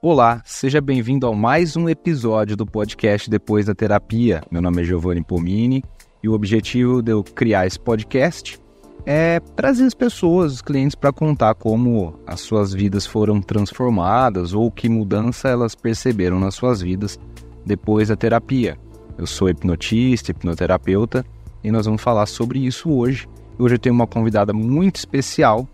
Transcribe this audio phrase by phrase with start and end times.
[0.00, 4.40] Olá, seja bem-vindo a mais um episódio do podcast Depois da Terapia.
[4.48, 5.82] Meu nome é Giovanni Pomini
[6.22, 8.60] e o objetivo de eu criar esse podcast
[9.04, 14.70] é trazer as pessoas, os clientes, para contar como as suas vidas foram transformadas ou
[14.70, 17.18] que mudança elas perceberam nas suas vidas
[17.66, 18.78] depois da terapia.
[19.18, 21.26] Eu sou hipnotista, hipnoterapeuta
[21.64, 23.26] e nós vamos falar sobre isso hoje.
[23.58, 25.66] Hoje eu tenho uma convidada muito especial.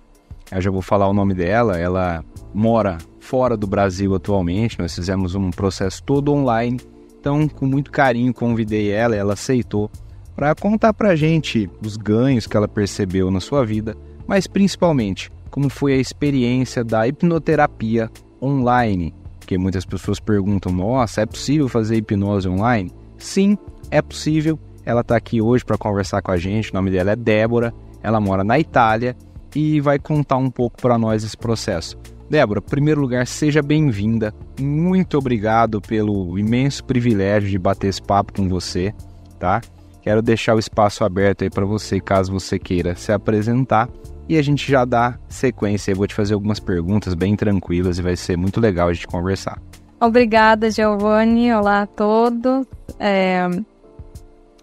[0.50, 1.78] Eu já vou falar o nome dela.
[1.78, 2.24] Ela
[2.54, 4.78] mora fora do Brasil atualmente.
[4.78, 6.80] Nós fizemos um processo todo online.
[7.18, 9.90] Então, com muito carinho, convidei ela, ela aceitou
[10.36, 15.30] para contar para a gente os ganhos que ela percebeu na sua vida, mas principalmente
[15.50, 18.10] como foi a experiência da hipnoterapia
[18.42, 19.14] online.
[19.38, 22.92] Porque muitas pessoas perguntam: nossa, é possível fazer hipnose online?
[23.18, 23.56] Sim,
[23.90, 24.58] é possível.
[24.84, 26.70] Ela está aqui hoje para conversar com a gente.
[26.70, 27.72] O nome dela é Débora.
[28.02, 29.16] Ela mora na Itália
[29.54, 31.96] e vai contar um pouco para nós esse processo.
[32.28, 34.34] Débora, em primeiro lugar, seja bem-vinda.
[34.58, 38.94] Muito obrigado pelo imenso privilégio de bater esse papo com você,
[39.38, 39.60] tá?
[40.02, 43.88] Quero deixar o espaço aberto aí para você, caso você queira se apresentar.
[44.28, 45.92] E a gente já dá sequência.
[45.92, 49.06] Eu vou te fazer algumas perguntas bem tranquilas e vai ser muito legal a gente
[49.06, 49.60] conversar.
[50.00, 51.52] Obrigada, Giovanni.
[51.52, 52.66] Olá a todos.
[52.98, 53.46] É...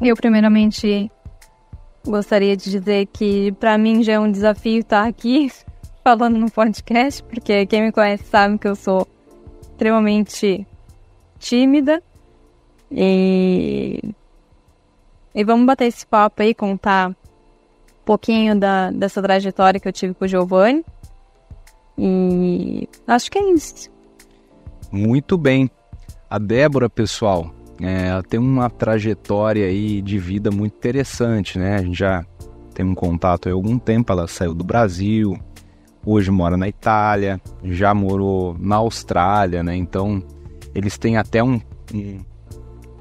[0.02, 1.12] Eu, primeiramente,
[2.06, 5.52] gostaria de dizer que para mim já é um desafio estar aqui
[6.04, 9.08] falando no podcast, porque quem me conhece sabe que eu sou
[9.62, 10.66] extremamente
[11.40, 12.02] tímida.
[12.92, 14.00] E,
[15.34, 17.16] e vamos bater esse papo aí, contar um
[18.06, 20.84] pouquinho da, dessa trajetória que eu tive com o Giovanni.
[21.98, 23.90] E acho que é isso.
[24.92, 25.70] Muito bem.
[26.30, 31.76] A Débora, pessoal, é, ela tem uma trajetória aí de vida muito interessante, né?
[31.76, 32.26] A gente já
[32.74, 35.38] tem um contato há algum tempo, ela saiu do Brasil,
[36.06, 39.76] hoje mora na Itália, já morou na Austrália, né?
[39.76, 40.24] Então
[40.74, 41.60] eles têm até um,
[41.94, 42.20] um,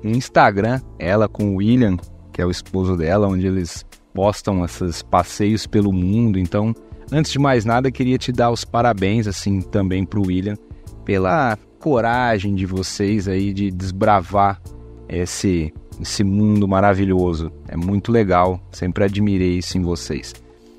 [0.03, 1.97] Instagram, ela com o William,
[2.33, 3.85] que é o esposo dela, onde eles
[4.15, 6.39] postam esses passeios pelo mundo.
[6.39, 6.75] Então,
[7.13, 10.57] antes de mais nada, queria te dar os parabéns assim também para o William
[11.05, 14.61] pela coragem de vocês aí de desbravar
[15.09, 17.53] esse esse mundo maravilhoso.
[17.69, 20.33] É muito legal, sempre admirei isso em vocês.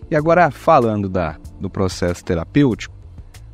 [0.10, 2.96] E agora falando da do processo terapêutico,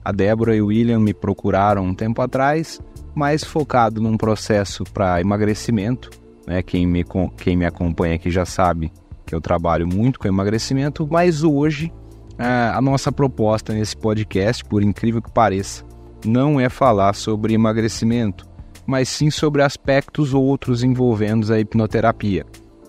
[0.04, 2.80] a Débora e o William me procuraram um tempo atrás,
[3.14, 6.10] mais focado num processo para emagrecimento.
[6.48, 6.64] Né?
[6.64, 8.92] Quem, me, quem me acompanha aqui já sabe
[9.26, 11.92] que eu trabalho muito com emagrecimento, mas hoje
[12.40, 15.84] a nossa proposta nesse podcast, por incrível que pareça,
[16.26, 18.48] não é falar sobre emagrecimento,
[18.86, 22.46] mas sim sobre aspectos outros envolvendo a hipnoterapia.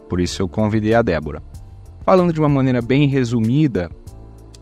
[0.09, 1.43] Por isso eu convidei a Débora.
[2.05, 3.91] Falando de uma maneira bem resumida,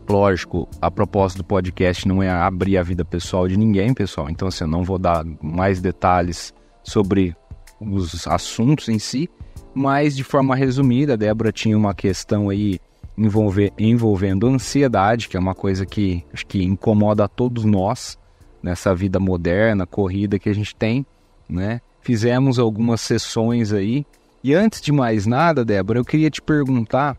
[0.09, 4.29] Lógico, a proposta do podcast não é abrir a vida pessoal de ninguém, pessoal.
[4.29, 7.35] Então, assim, eu não vou dar mais detalhes sobre
[7.79, 9.29] os assuntos em si,
[9.73, 12.79] mas de forma resumida, a Débora tinha uma questão aí
[13.17, 18.17] envolver, envolvendo ansiedade, que é uma coisa que acho que incomoda a todos nós
[18.63, 21.05] nessa vida moderna, corrida que a gente tem,
[21.49, 21.81] né?
[22.01, 24.05] Fizemos algumas sessões aí.
[24.43, 27.17] E antes de mais nada, Débora, eu queria te perguntar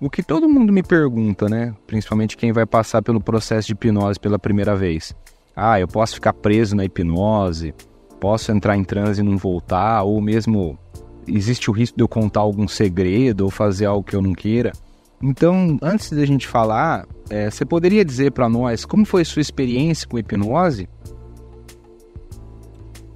[0.00, 1.74] o que todo mundo me pergunta, né?
[1.86, 5.14] Principalmente quem vai passar pelo processo de hipnose pela primeira vez.
[5.54, 7.74] Ah, eu posso ficar preso na hipnose,
[8.20, 10.78] posso entrar em transe e não voltar, ou mesmo
[11.26, 14.72] existe o risco de eu contar algum segredo ou fazer algo que eu não queira.
[15.22, 20.06] Então, antes da gente falar, é, você poderia dizer para nós como foi sua experiência
[20.06, 20.88] com hipnose?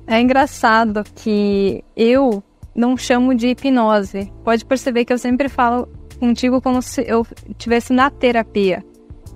[0.06, 2.42] É engraçado que eu
[2.74, 4.32] não chamo de hipnose.
[4.42, 5.86] Pode perceber que eu sempre falo
[6.20, 7.26] contigo como se eu
[7.58, 8.84] tivesse na terapia.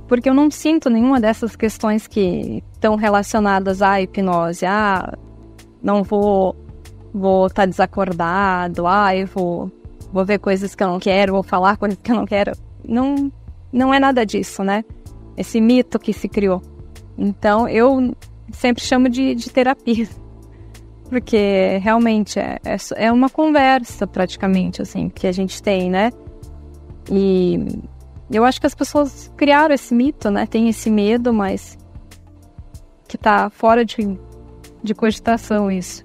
[0.07, 4.67] Porque eu não sinto nenhuma dessas questões que estão relacionadas à hipnose.
[4.67, 5.17] Ah,
[5.83, 6.55] não vou
[7.13, 9.73] vou estar tá desacordado, ah, eu vou
[10.13, 12.53] vou ver coisas que eu não quero, vou falar coisas que eu não quero.
[12.87, 13.33] Não
[13.73, 14.85] não é nada disso, né?
[15.37, 16.61] Esse mito que se criou.
[17.17, 18.15] Então eu
[18.53, 20.07] sempre chamo de, de terapia.
[21.09, 26.11] Porque realmente é, é, é uma conversa praticamente, assim, que a gente tem, né?
[27.11, 27.83] E
[28.31, 30.47] eu acho que as pessoas criaram esse mito, né?
[30.47, 31.79] Tem esse medo, mas
[33.07, 34.19] que tá fora de,
[34.83, 36.05] de cogitação isso.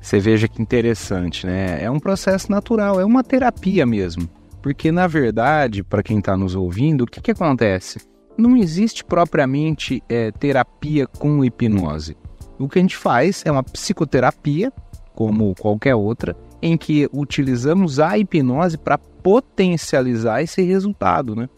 [0.00, 1.82] Você veja que interessante, né?
[1.82, 4.28] É um processo natural, é uma terapia mesmo.
[4.60, 8.00] Porque, na verdade, para quem está nos ouvindo, o que, que acontece?
[8.38, 12.16] Não existe propriamente é, terapia com hipnose.
[12.58, 14.72] O que a gente faz é uma psicoterapia,
[15.14, 21.48] como qualquer outra, em que utilizamos a hipnose para potencializar esse resultado, né?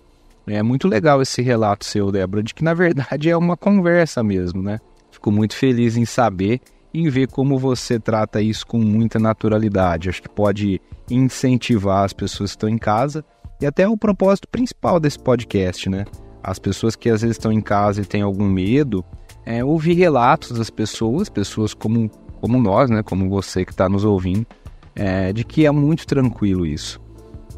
[0.47, 4.63] É muito legal esse relato seu, Débora, de que na verdade é uma conversa mesmo,
[4.63, 4.81] né?
[5.11, 6.61] Fico muito feliz em saber
[6.93, 10.09] e ver como você trata isso com muita naturalidade.
[10.09, 10.81] Acho que pode
[11.11, 13.25] incentivar as pessoas que estão em casa
[13.61, 16.05] e até o propósito principal desse podcast, né?
[16.43, 19.05] As pessoas que às vezes estão em casa e têm algum medo,
[19.47, 22.11] é, ouvir relatos das pessoas, pessoas como,
[22.41, 23.03] como nós, né?
[23.03, 24.47] Como você que está nos ouvindo,
[24.95, 27.01] é, de que é muito tranquilo isso.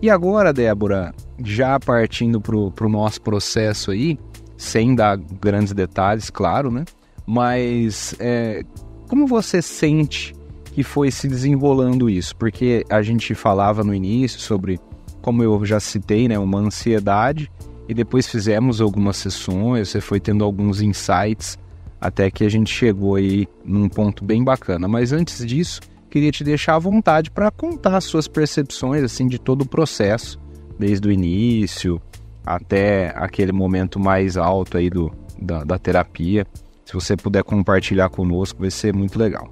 [0.01, 4.19] E agora, Débora, já partindo para o nosso processo aí,
[4.57, 6.85] sem dar grandes detalhes, claro, né?
[7.27, 8.63] Mas é,
[9.09, 10.35] como você sente
[10.73, 12.37] que foi se desenrolando isso?
[12.37, 14.79] Porque a gente falava no início sobre,
[15.23, 17.51] como eu já citei, né, uma ansiedade,
[17.89, 21.59] e depois fizemos algumas sessões, você foi tendo alguns insights,
[22.01, 24.87] até que a gente chegou aí num ponto bem bacana.
[24.87, 25.81] Mas antes disso,
[26.17, 30.41] queria te deixar à vontade para contar suas percepções assim de todo o processo,
[30.79, 32.01] desde o início
[32.47, 36.47] até aquele momento mais alto aí do, da, da terapia.
[36.87, 39.51] Se você puder compartilhar conosco, vai ser muito legal.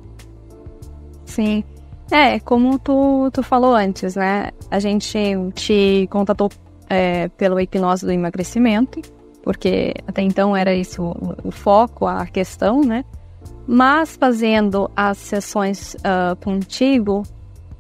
[1.27, 1.63] Sim.
[2.11, 4.49] É, como tu, tu falou antes, né?
[4.71, 5.19] A gente
[5.55, 6.49] te contatou
[6.89, 9.03] é, pela hipnose do emagrecimento,
[9.43, 13.05] porque até então era isso o, o foco, a questão, né?
[13.67, 17.23] Mas fazendo as sessões uh, contigo,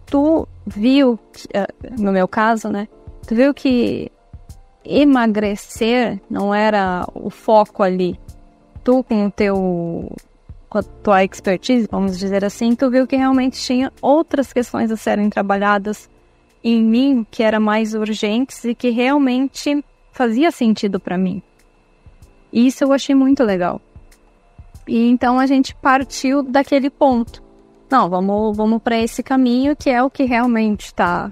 [0.06, 2.88] tu viu, uh, no meu caso, né?
[3.26, 4.10] Tu viu que
[4.84, 8.18] emagrecer não era o foco ali.
[8.82, 10.12] Tu com o teu
[10.68, 14.96] com a tua expertise, vamos dizer assim, tu viu que realmente tinha outras questões a
[14.96, 16.10] serem trabalhadas
[16.64, 21.40] em mim que eram mais urgentes e que realmente fazia sentido para mim.
[22.52, 23.80] Isso eu achei muito legal.
[24.86, 27.42] E então a gente partiu daquele ponto.
[27.90, 31.30] Não, vamos, vamos para esse caminho que é o que realmente tá,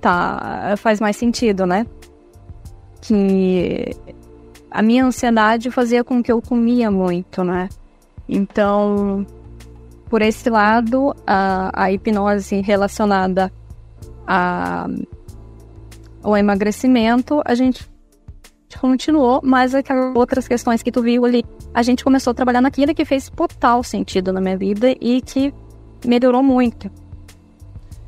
[0.00, 1.86] tá faz mais sentido, né?
[3.00, 3.90] Que
[4.70, 7.68] a minha ansiedade fazia com que eu comia muito, né?
[8.28, 9.26] Então,
[10.08, 13.52] por esse lado, a, a hipnose relacionada
[14.26, 14.86] a,
[16.22, 17.88] ao emagrecimento, a gente
[18.78, 22.94] continuou, mas aquelas outras questões que tu viu ali, a gente começou a trabalhar naquilo
[22.94, 25.52] que fez total sentido na minha vida e que
[26.04, 26.90] melhorou muito.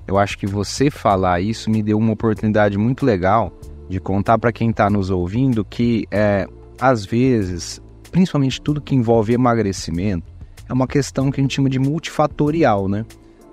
[0.06, 3.52] Eu acho que você falar isso me deu uma oportunidade muito legal
[3.88, 6.46] de contar para quem está nos ouvindo que, é,
[6.80, 7.80] às vezes,
[8.10, 10.32] principalmente tudo que envolve emagrecimento,
[10.68, 13.04] é uma questão que a gente chama de multifatorial, né?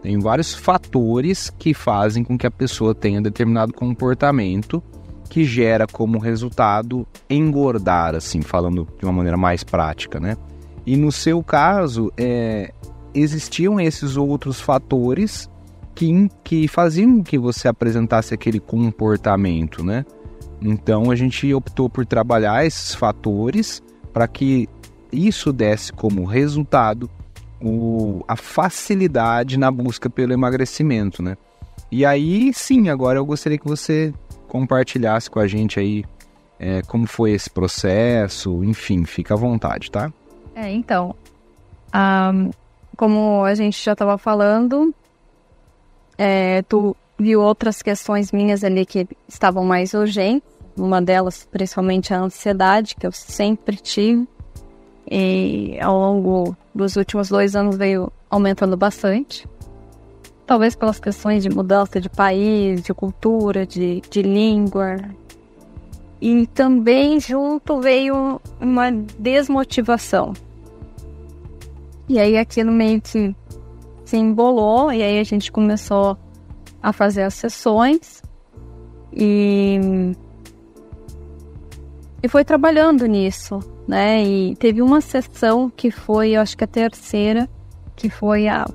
[0.01, 4.83] Tem vários fatores que fazem com que a pessoa tenha determinado comportamento
[5.33, 10.37] que gera como resultado engordar, assim, falando de uma maneira mais prática, né?
[10.85, 12.71] E no seu caso, é,
[13.15, 15.49] existiam esses outros fatores
[15.95, 20.05] que, que faziam que você apresentasse aquele comportamento, né?
[20.61, 23.81] Então a gente optou por trabalhar esses fatores
[24.13, 24.69] para que
[25.11, 27.09] isso desse como resultado
[27.59, 31.35] o, a facilidade na busca pelo emagrecimento, né?
[31.91, 34.13] E aí sim, agora eu gostaria que você
[34.53, 36.05] compartilhasse com a gente aí
[36.59, 40.13] é, como foi esse processo, enfim, fica à vontade, tá?
[40.53, 41.15] É, então,
[41.91, 42.51] um,
[42.95, 44.93] como a gente já estava falando,
[46.19, 50.47] é, tu viu outras questões minhas ali que estavam mais urgentes,
[50.77, 54.27] uma delas principalmente a ansiedade, que eu sempre tive,
[55.09, 59.47] e ao longo dos últimos dois anos veio aumentando bastante
[60.45, 64.97] talvez pelas questões de mudança de país, de cultura, de, de língua.
[66.21, 70.33] E também junto veio uma desmotivação.
[72.07, 73.35] E aí aquilo meio que
[74.05, 76.17] se embolou, e aí a gente começou
[76.81, 78.21] a fazer as sessões
[79.11, 79.79] e,
[82.21, 84.23] e foi trabalhando nisso, né?
[84.23, 87.49] E teve uma sessão que foi, eu acho que a terceira,
[87.95, 88.65] que foi a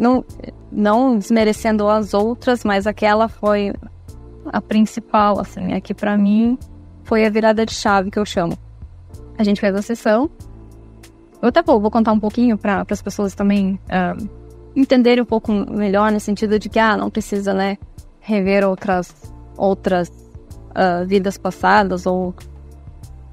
[0.00, 0.24] não,
[0.70, 3.72] não desmerecendo as outras, mas aquela foi
[4.46, 6.58] a principal, assim, é que para mim
[7.04, 8.56] foi a virada de chave que eu chamo.
[9.36, 10.30] A gente fez a sessão.
[11.42, 14.28] Eu até vou, vou contar um pouquinho para as pessoas também uh,
[14.76, 17.78] entenderem um pouco melhor, no sentido de que, ah, não precisa, né,
[18.20, 19.14] rever outras,
[19.56, 22.34] outras uh, vidas passadas ou,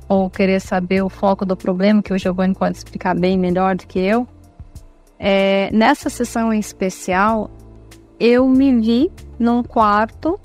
[0.08, 3.86] ou querer saber o foco do problema, que o Giovanni pode explicar bem melhor do
[3.86, 4.28] que eu.
[5.20, 7.50] É, nessa sessão em especial,
[8.20, 10.40] eu me vi num quarto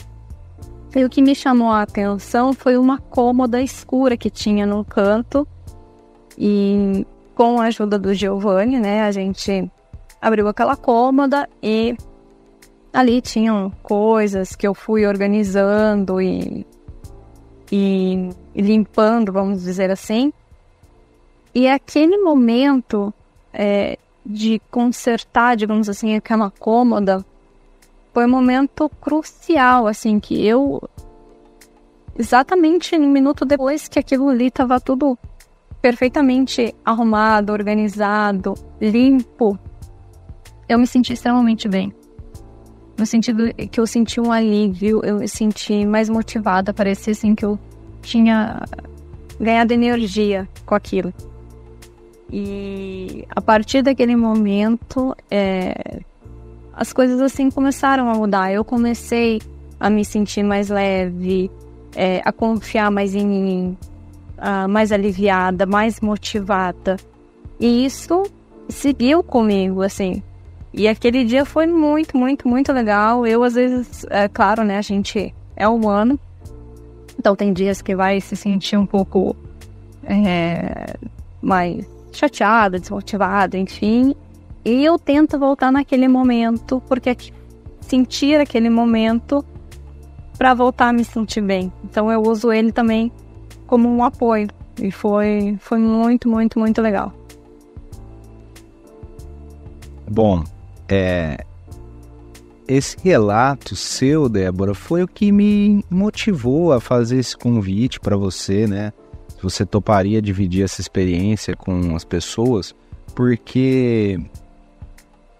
[0.94, 5.46] e o que me chamou a atenção foi uma cômoda escura que tinha no canto
[6.38, 9.70] e com a ajuda do Giovanni, né, a gente
[10.20, 11.96] abriu aquela cômoda e
[12.92, 16.66] ali tinham coisas que eu fui organizando e
[17.74, 20.30] e limpando, vamos dizer assim.
[21.54, 23.12] E aquele momento
[23.50, 27.24] é, de consertar, digamos assim, aquela cômoda,
[28.12, 30.82] foi um momento crucial, assim, que eu
[32.16, 35.18] exatamente no minuto depois que aquilo ali estava tudo
[35.80, 39.58] perfeitamente arrumado, organizado, limpo,
[40.68, 41.92] eu me senti extremamente bem.
[42.96, 47.44] No sentido que eu senti um alívio, eu me senti mais motivada, parecia assim que
[47.44, 47.58] eu
[48.00, 48.62] tinha
[49.40, 51.12] ganhado energia com aquilo.
[52.32, 56.00] E a partir daquele momento, é,
[56.72, 58.50] as coisas assim começaram a mudar.
[58.50, 59.40] Eu comecei
[59.78, 61.50] a me sentir mais leve,
[61.94, 63.76] é, a confiar mais em mim,
[64.38, 66.96] uh, mais aliviada, mais motivada.
[67.60, 68.22] E isso
[68.68, 70.22] seguiu comigo, assim.
[70.72, 73.26] E aquele dia foi muito, muito, muito legal.
[73.26, 76.18] Eu, às vezes, é claro, né, a gente é humano.
[77.18, 79.36] Então, tem dias que vai se sentir um pouco
[80.04, 80.96] é,
[81.42, 84.14] mais chateada, desmotivada, enfim.
[84.64, 87.16] E eu tento voltar naquele momento, porque
[87.80, 89.44] sentir aquele momento
[90.38, 91.72] para voltar a me sentir bem.
[91.84, 93.10] Então, eu uso ele também
[93.66, 94.48] como um apoio.
[94.80, 97.12] E foi, foi muito, muito, muito legal.
[100.08, 100.44] Bom,
[100.88, 101.44] é,
[102.66, 108.66] esse relato seu, Débora, foi o que me motivou a fazer esse convite para você,
[108.66, 108.92] né?
[109.42, 112.74] Você toparia dividir essa experiência com as pessoas,
[113.14, 114.18] porque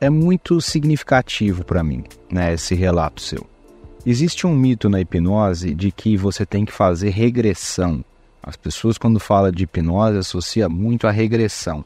[0.00, 2.52] é muito significativo para mim, né?
[2.52, 3.47] Esse relato seu.
[4.04, 8.04] Existe um mito na hipnose de que você tem que fazer regressão.
[8.42, 11.85] As pessoas, quando falam de hipnose, associam muito a regressão.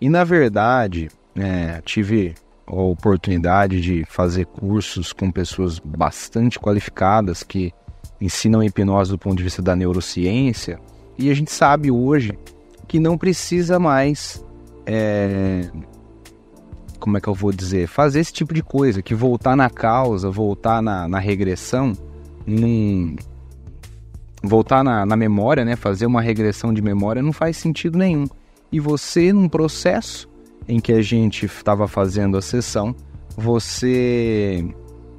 [0.00, 2.34] E na verdade, é, tive
[2.66, 7.74] a oportunidade de fazer cursos com pessoas bastante qualificadas que
[8.18, 10.80] ensinam hipnose do ponto de vista da neurociência,
[11.18, 12.38] e a gente sabe hoje
[12.88, 14.44] que não precisa mais.
[14.86, 15.70] É,
[16.98, 17.86] como é que eu vou dizer?
[17.86, 21.92] Fazer esse tipo de coisa, que voltar na causa, voltar na, na regressão,
[22.46, 23.16] num,
[24.42, 25.76] voltar na, na memória, né?
[25.76, 28.26] Fazer uma regressão de memória não faz sentido nenhum.
[28.72, 30.28] E você, num processo
[30.68, 32.94] em que a gente estava fazendo a sessão,
[33.36, 34.64] você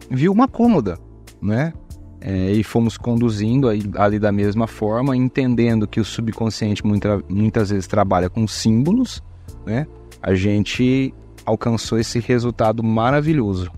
[0.10, 0.98] viu uma cômoda,
[1.42, 1.74] né?
[2.24, 7.88] É, e fomos conduzindo ali da mesma forma, entendendo que o subconsciente muita, muitas vezes
[7.88, 9.24] trabalha com símbolos,
[9.66, 9.88] né?
[10.22, 11.12] A gente
[11.44, 13.72] alcançou esse resultado maravilhoso.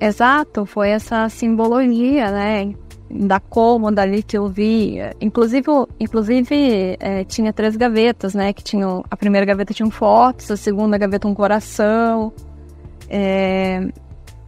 [0.00, 2.74] Exato, foi essa simbologia, né?
[3.12, 4.96] da cômoda ali que eu vi.
[5.20, 5.66] Inclusive,
[6.00, 8.52] inclusive é, tinha três gavetas, né?
[8.52, 9.04] Que tinham.
[9.10, 12.32] A primeira gaveta tinha fotos, a segunda gaveta um coração.
[13.08, 13.86] É,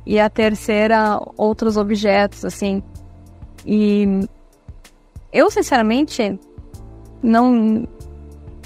[0.06, 2.82] e a terceira outros objetos, assim.
[3.66, 4.06] E
[5.32, 6.38] eu, sinceramente,
[7.23, 7.88] não,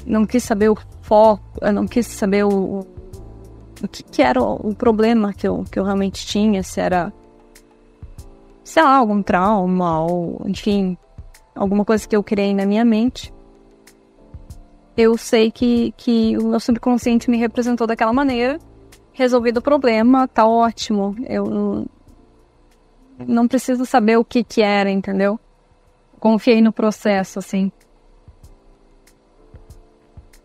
[0.06, 2.86] não quis saber o foco, eu não quis saber o,
[3.82, 7.12] o que, que era o, o problema que eu, que eu realmente tinha, se era
[8.68, 10.98] sei lá, algum trauma ou, enfim,
[11.54, 13.32] alguma coisa que eu criei na minha mente.
[14.94, 18.58] Eu sei que, que o meu subconsciente me representou daquela maneira,
[19.18, 21.16] resolvido o problema, tá ótimo.
[21.28, 21.86] Eu
[23.26, 25.38] não preciso saber o que que era, entendeu?
[26.20, 27.70] Confiei no processo, assim.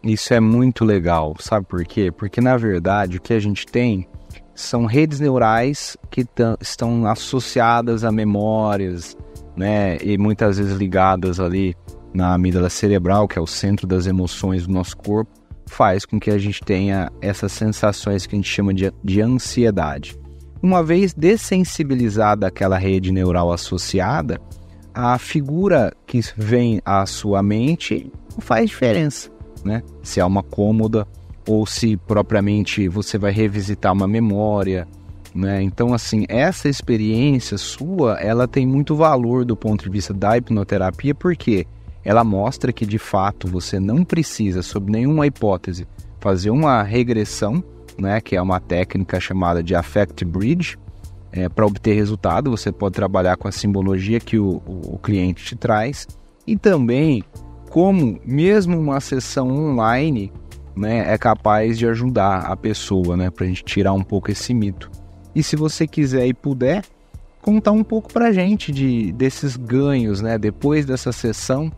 [0.03, 2.11] Isso é muito legal, sabe por quê?
[2.11, 4.05] Porque na verdade o que a gente tem
[4.53, 6.27] são redes neurais que
[6.59, 9.15] estão associadas a memórias,
[9.55, 11.75] né, e muitas vezes ligadas ali
[12.13, 15.31] na amígdala cerebral, que é o centro das emoções do nosso corpo,
[15.65, 20.17] faz com que a gente tenha essas sensações que a gente chama de, de ansiedade.
[20.62, 24.39] Uma vez dessensibilizada aquela rede neural associada,
[24.93, 29.29] a figura que vem à sua mente faz diferença,
[29.65, 29.82] né?
[30.01, 31.08] Se é uma cômoda
[31.48, 34.88] ou se propriamente você vai revisitar uma memória,
[35.34, 35.62] né?
[35.62, 41.15] Então, assim, essa experiência sua, ela tem muito valor do ponto de vista da hipnoterapia,
[41.15, 41.65] porque
[42.03, 45.88] ela mostra que de fato você não precisa, sob nenhuma hipótese,
[46.19, 47.63] fazer uma regressão,
[47.98, 48.19] né?
[48.19, 50.77] Que é uma técnica chamada de affect bridge.
[51.31, 55.43] É, para obter resultado, você pode trabalhar com a simbologia que o, o, o cliente
[55.43, 56.07] te traz
[56.45, 57.24] e também
[57.72, 60.31] como mesmo uma sessão online
[60.75, 64.53] né, é capaz de ajudar a pessoa, né, para a gente tirar um pouco esse
[64.53, 64.91] mito.
[65.33, 66.83] E se você quiser e puder,
[67.41, 71.72] contar um pouco para a gente de, desses ganhos, né, depois dessa sessão,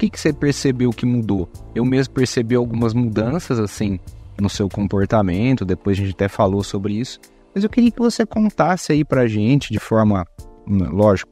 [0.00, 1.46] que, que você percebeu que mudou?
[1.74, 4.00] Eu mesmo percebi algumas mudanças, assim,
[4.40, 7.20] no seu comportamento, depois a gente até falou sobre isso,
[7.54, 10.26] mas eu queria que você contasse aí para a gente de forma,
[10.66, 11.30] hum, lógico,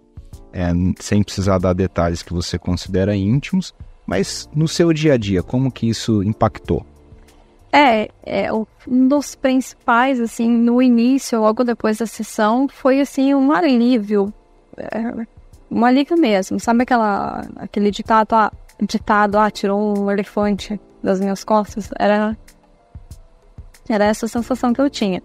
[0.52, 0.68] é,
[1.00, 3.74] sem precisar dar detalhes que você considera íntimos,
[4.06, 6.84] mas no seu dia a dia, como que isso impactou?
[7.72, 13.52] É, é, um dos principais, assim, no início, logo depois da sessão, foi, assim, um
[13.52, 14.32] alívio.
[14.76, 15.26] É,
[15.70, 16.58] um alívio mesmo.
[16.58, 21.90] Sabe aquela, aquele ditado, ah, ditado, ah, tirou um elefante das minhas costas?
[21.98, 22.36] Era,
[23.88, 25.22] era essa sensação que eu tinha.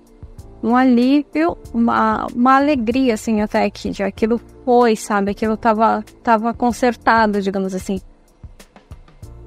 [0.62, 5.32] Um alívio, uma, uma alegria, assim, até que já aquilo foi, sabe?
[5.32, 8.00] Aquilo tava, tava consertado, digamos assim.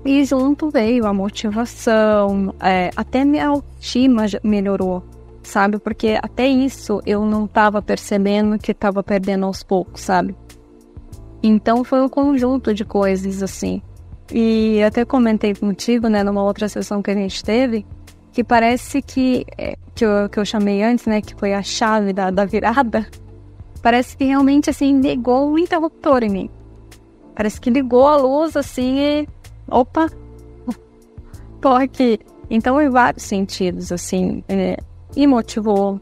[0.05, 5.03] E junto veio a motivação, é, até minha autoestima melhorou,
[5.43, 5.79] sabe?
[5.79, 10.37] Porque até isso eu não estava percebendo que estava perdendo aos poucos, sabe?
[11.47, 13.81] Então foi um conjunto de coisas assim.
[14.33, 17.87] E até comentei contigo, né, numa outra sessão que a gente teve,
[18.33, 22.13] que parece que, é, que, eu, que eu chamei antes, né, que foi a chave
[22.13, 23.07] da, da virada,
[23.81, 26.51] parece que realmente, assim, ligou o interruptor em mim.
[27.37, 29.29] Parece que ligou a luz, assim, e
[29.69, 30.11] opa,
[31.61, 32.19] tô aqui.
[32.51, 34.77] Então, em vários sentidos, assim, é,
[35.17, 36.01] me motivou,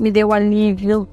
[0.00, 1.08] me deu alívio.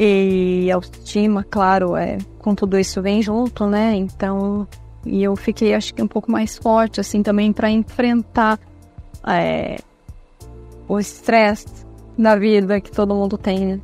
[0.00, 3.96] E autoestima, claro, é, com tudo isso vem junto, né?
[3.96, 4.64] Então,
[5.04, 8.60] e eu fiquei, acho que um pouco mais forte, assim, também para enfrentar
[9.26, 9.78] é,
[10.86, 11.66] o estresse
[12.16, 13.80] da vida que todo mundo tem, né?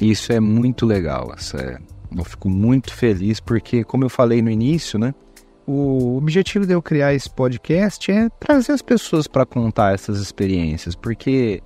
[0.00, 1.80] Isso é muito legal, essa
[2.16, 5.12] eu fico muito feliz porque, como eu falei no início, né?
[5.66, 10.94] O objetivo de eu criar esse podcast é trazer as pessoas para contar essas experiências,
[10.94, 11.60] porque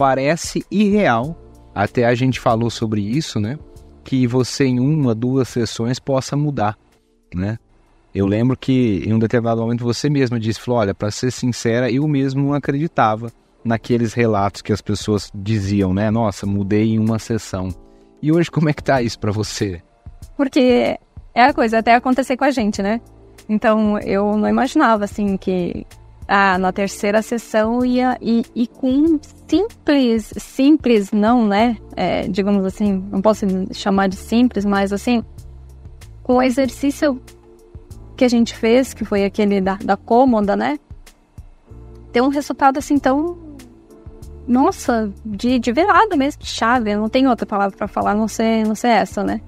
[0.00, 1.36] parece irreal,
[1.74, 3.58] até a gente falou sobre isso, né?
[4.02, 6.78] Que você em uma, duas sessões possa mudar,
[7.34, 7.58] né?
[8.14, 12.08] Eu lembro que em um determinado momento você mesma disse, olha, para ser sincera, eu
[12.08, 13.30] mesmo não acreditava
[13.62, 16.10] naqueles relatos que as pessoas diziam, né?
[16.10, 17.68] Nossa, mudei em uma sessão.
[18.22, 19.82] E hoje como é que tá isso para você?
[20.34, 20.98] Porque
[21.34, 23.02] é a coisa, até acontecer com a gente, né?
[23.46, 25.86] Então eu não imaginava assim que
[26.32, 31.76] ah, na terceira sessão ia e, e com simples, simples não, né?
[31.96, 35.24] É, digamos assim, não posso chamar de simples, mas assim,
[36.22, 37.20] com o exercício
[38.16, 40.78] que a gente fez, que foi aquele da, da cômoda, né?
[42.12, 43.36] Ter um resultado assim tão
[44.46, 46.94] nossa, de, de virada mesmo, de chave.
[46.94, 49.40] Não tem outra palavra para falar, não sei, não sei essa, né?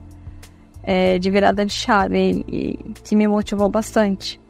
[0.83, 4.42] É, de virada de chave, e, que me motivou bastante.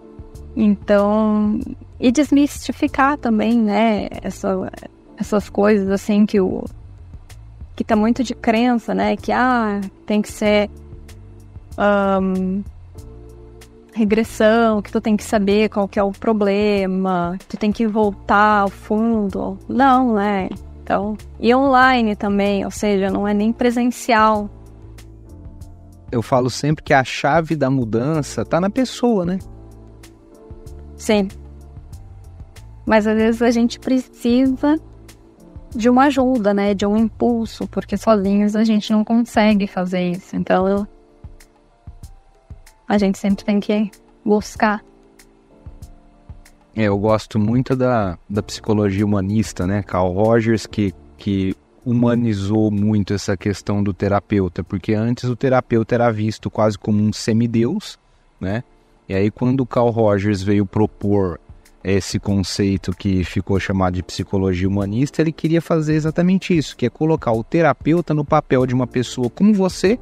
[0.54, 1.58] Então,
[1.98, 4.08] e desmistificar também, né?
[4.22, 4.70] Essa,
[5.16, 6.64] essas coisas assim que o
[7.74, 9.16] que tá muito de crença, né?
[9.16, 10.68] Que ah, tem que ser
[11.78, 12.62] um,
[13.94, 18.60] regressão, que tu tem que saber qual que é o problema, tu tem que voltar
[18.60, 19.58] ao fundo.
[19.68, 20.48] Não, né?
[20.82, 24.50] Então, e online também, ou seja, não é nem presencial.
[26.10, 29.38] Eu falo sempre que a chave da mudança tá na pessoa, né?
[31.02, 31.26] Sim.
[32.86, 34.78] Mas às vezes a gente precisa
[35.74, 36.74] de uma ajuda, né?
[36.74, 40.36] De um impulso, porque sozinhos a gente não consegue fazer isso.
[40.36, 40.86] Então, eu
[42.88, 43.90] a gente sempre tem que
[44.24, 44.80] buscar.
[46.76, 49.82] É, eu gosto muito da, da psicologia humanista, né?
[49.82, 56.12] Carl Rogers, que, que humanizou muito essa questão do terapeuta, porque antes o terapeuta era
[56.12, 57.98] visto quase como um semideus,
[58.40, 58.62] né?
[59.08, 61.40] E aí quando o Carl Rogers veio propor
[61.84, 66.90] esse conceito que ficou chamado de psicologia humanista, ele queria fazer exatamente isso, que é
[66.90, 69.98] colocar o terapeuta no papel de uma pessoa como você,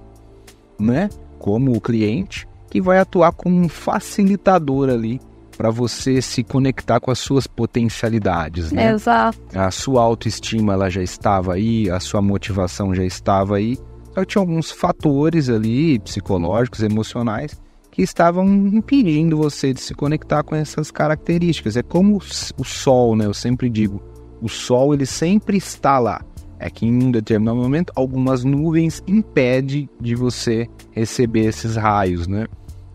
[0.79, 1.09] né?
[1.39, 5.21] Como o cliente, que vai atuar como um facilitador ali
[5.57, 8.93] para você se conectar com as suas potencialidades, né?
[8.93, 9.39] Exato.
[9.55, 13.79] A sua autoestima ela já estava aí, a sua motivação já estava aí.
[14.15, 17.59] Só que tinha alguns fatores ali psicológicos, emocionais
[17.91, 21.77] que estavam impedindo você de se conectar com essas características.
[21.77, 22.19] É como
[22.57, 23.27] o sol, né?
[23.27, 24.01] Eu sempre digo,
[24.41, 26.25] o sol ele sempre está lá.
[26.59, 32.47] É que em um determinado momento algumas nuvens impedem de você receber esses raios, né?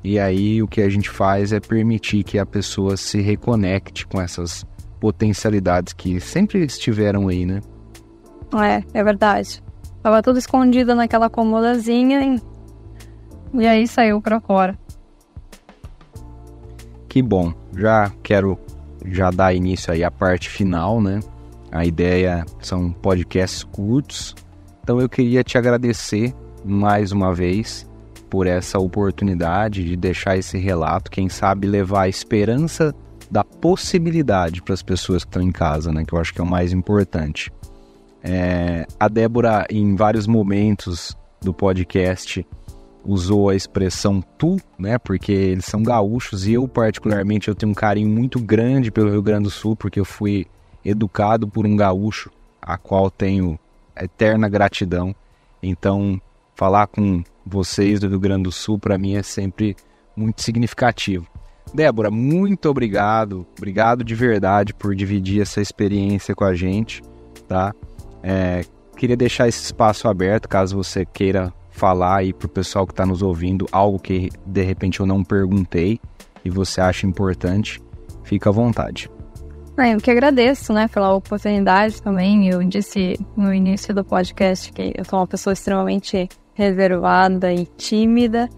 [0.03, 4.21] E aí o que a gente faz é permitir que a pessoa se reconecte com
[4.21, 4.63] essas
[4.99, 7.59] potencialidades que sempre estiveram aí, né?
[8.53, 9.63] É, é verdade.
[10.03, 14.77] Tava tudo escondido naquela comodazinha e, e aí saiu pra fora.
[17.15, 17.53] Que bom.
[17.73, 18.59] Já quero
[19.05, 21.21] já dar início aí à parte final, né?
[21.71, 24.35] A ideia são podcasts curtos.
[24.83, 27.89] Então eu queria te agradecer mais uma vez
[28.29, 32.93] por essa oportunidade de deixar esse relato, quem sabe levar a esperança
[33.31, 36.03] da possibilidade para as pessoas que estão em casa, né?
[36.03, 37.49] Que eu acho que é o mais importante.
[38.21, 42.45] É, a Débora, em vários momentos do podcast,
[43.05, 44.97] usou a expressão tu, né?
[44.97, 49.21] Porque eles são gaúchos e eu, particularmente, eu tenho um carinho muito grande pelo Rio
[49.21, 50.47] Grande do Sul, porque eu fui
[50.83, 53.59] educado por um gaúcho, a qual tenho
[53.95, 55.15] eterna gratidão.
[55.61, 56.19] Então,
[56.55, 59.75] falar com vocês do Rio Grande do Sul, para mim, é sempre
[60.15, 61.27] muito significativo.
[61.73, 67.01] Débora, muito obrigado, obrigado de verdade por dividir essa experiência com a gente,
[67.47, 67.73] tá?
[68.23, 68.61] É,
[68.95, 73.21] queria deixar esse espaço aberto, caso você queira falar aí pro pessoal que está nos
[73.21, 75.99] ouvindo algo que de repente eu não perguntei
[76.43, 77.81] e você acha importante,
[78.23, 79.09] fica à vontade.
[79.77, 82.47] É, eu que agradeço, né, pela oportunidade também.
[82.47, 88.49] Eu disse no início do podcast que eu sou uma pessoa extremamente reservada e tímida,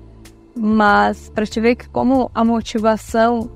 [0.55, 3.49] mas para te ver que como a motivação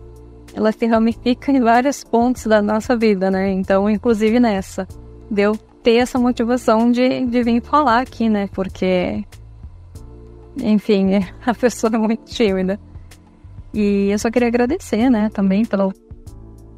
[0.56, 3.52] ela se ramifica em vários pontos da nossa vida, né?
[3.52, 4.88] Então, inclusive nessa,
[5.30, 8.47] deu ter essa motivação de, de vir falar aqui, né?
[8.54, 9.24] Porque,
[10.58, 12.80] enfim, a pessoa é muito tímida.
[13.74, 15.92] E eu só queria agradecer, né, também pela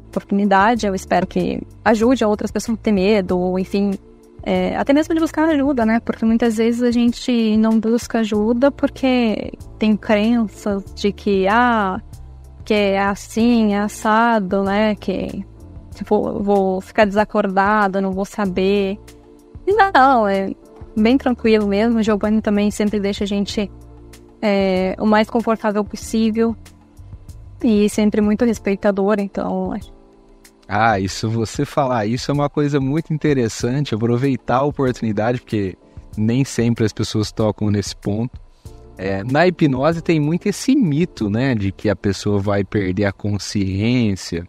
[0.08, 0.86] oportunidade.
[0.86, 3.92] Eu espero que ajude outras pessoas a ter medo, ou enfim,
[4.42, 6.00] é, até mesmo de buscar ajuda, né?
[6.00, 12.00] Porque muitas vezes a gente não busca ajuda porque tem crenças de que, ah,
[12.64, 14.94] que é assim, é assado, né?
[14.94, 15.44] Que
[15.94, 18.98] tipo, vou ficar desacordada, não vou saber.
[19.66, 20.52] E não, é
[20.96, 21.98] bem tranquilo mesmo.
[21.98, 23.70] O Giovanni também sempre deixa a gente
[24.40, 26.56] é, o mais confortável possível
[27.62, 29.74] e sempre muito respeitador, então
[30.66, 35.76] ah, isso você falar isso é uma coisa muito interessante, aproveitar a oportunidade, porque
[36.16, 38.40] nem sempre as pessoas tocam nesse ponto.
[38.96, 43.12] É, na hipnose tem muito esse mito, né, de que a pessoa vai perder a
[43.12, 44.46] consciência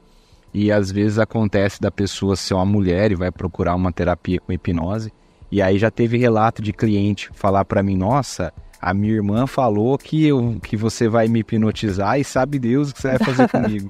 [0.54, 4.54] e às vezes acontece da pessoa ser uma mulher e vai procurar uma terapia com
[4.54, 5.12] hipnose
[5.56, 9.98] e aí já teve relato de cliente falar para mim, nossa, a minha irmã falou
[9.98, 13.48] que eu que você vai me hipnotizar e sabe Deus o que você vai fazer
[13.48, 13.90] comigo.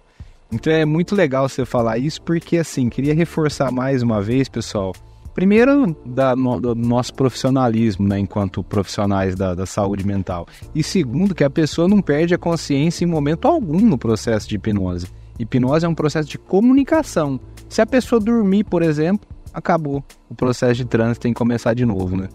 [0.52, 4.94] Então é muito legal você falar isso, porque assim, queria reforçar mais uma vez, pessoal.
[5.34, 10.46] Primeiro, da, no, do nosso profissionalismo, né, enquanto profissionais da, da saúde mental.
[10.76, 14.58] E segundo, que a pessoa não perde a consciência em momento algum no processo de
[14.58, 15.08] hipnose.
[15.40, 17.40] Hipnose é um processo de comunicação.
[17.68, 20.04] Se a pessoa dormir, por exemplo, acabou.
[20.30, 22.28] O processo de trânsito tem que começar de novo, né?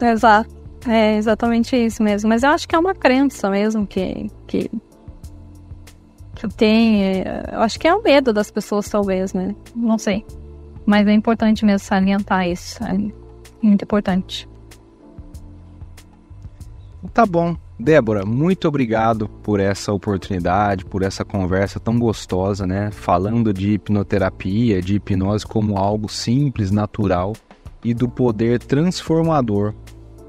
[0.00, 0.56] Exato.
[0.86, 2.28] É exatamente isso mesmo.
[2.28, 4.70] Mas eu acho que é uma crença mesmo que, que
[6.56, 7.04] tem.
[7.04, 9.54] É, eu acho que é o medo das pessoas, talvez, né?
[9.76, 10.24] Não sei.
[10.86, 12.82] Mas é importante mesmo salientar isso.
[12.82, 12.96] É
[13.60, 14.48] muito importante.
[17.12, 17.56] Tá bom.
[17.78, 22.90] Débora, muito obrigado por essa oportunidade, por essa conversa tão gostosa, né?
[22.90, 27.34] Falando de hipnoterapia, de hipnose como algo simples, natural
[27.84, 29.72] e do poder transformador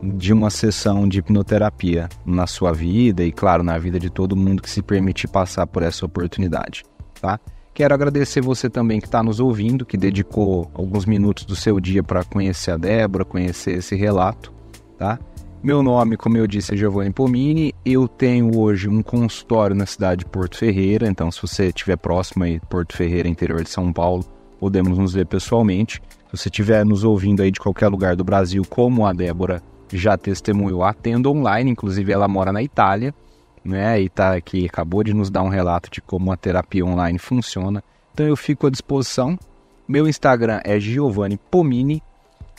[0.02, 4.62] de uma sessão de hipnoterapia na sua vida e, claro, na vida de todo mundo
[4.62, 6.84] que se permitir passar por essa oportunidade,
[7.20, 7.40] tá?
[7.74, 12.04] Quero agradecer você também que está nos ouvindo, que dedicou alguns minutos do seu dia
[12.04, 14.54] para conhecer a Débora, conhecer esse relato,
[14.98, 15.18] tá?
[15.62, 17.74] Meu nome, como eu disse, é Giovanni Pomini.
[17.86, 22.46] Eu tenho hoje um consultório na cidade de Porto Ferreira, então se você estiver próximo
[22.46, 24.24] aí, Porto Ferreira, interior de São Paulo,
[24.58, 26.02] podemos nos ver pessoalmente.
[26.32, 30.18] Se você estiver nos ouvindo aí de qualquer lugar do Brasil, como a Débora já
[30.18, 33.14] testemunhou, atendo online, inclusive ela mora na Itália,
[33.62, 34.02] né?
[34.02, 37.84] E tá aqui, acabou de nos dar um relato de como a terapia online funciona.
[38.14, 39.38] Então eu fico à disposição.
[39.86, 42.02] Meu Instagram é Giovanni Pomini.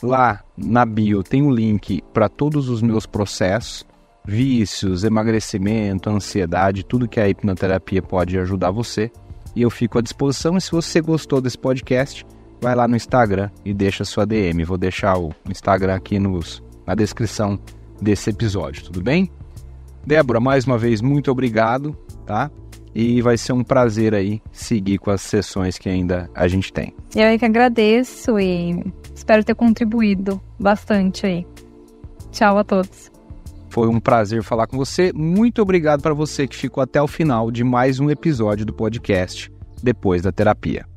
[0.01, 3.85] Lá na bio tem um link para todos os meus processos,
[4.25, 9.11] vícios, emagrecimento, ansiedade, tudo que a hipnoterapia pode ajudar você.
[9.55, 10.57] E eu fico à disposição.
[10.57, 12.25] E se você gostou desse podcast,
[12.61, 14.63] vai lá no Instagram e deixa sua DM.
[14.63, 17.59] Vou deixar o Instagram aqui nos na descrição
[18.01, 19.31] desse episódio, tudo bem?
[20.05, 22.49] Débora, mais uma vez, muito obrigado, tá?
[22.93, 26.93] E vai ser um prazer aí seguir com as sessões que ainda a gente tem.
[27.15, 28.83] Eu é que agradeço e
[29.15, 31.47] espero ter contribuído bastante aí.
[32.31, 33.11] Tchau a todos.
[33.69, 35.13] Foi um prazer falar com você.
[35.13, 39.49] Muito obrigado para você que ficou até o final de mais um episódio do podcast
[39.81, 40.90] Depois da Terapia.